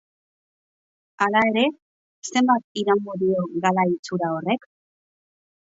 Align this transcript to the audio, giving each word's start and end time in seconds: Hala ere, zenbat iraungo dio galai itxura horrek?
Hala 1.25 1.43
ere, 1.49 1.65
zenbat 2.33 2.81
iraungo 2.85 3.17
dio 3.25 3.45
galai 3.67 3.87
itxura 3.95 4.33
horrek? 4.39 4.69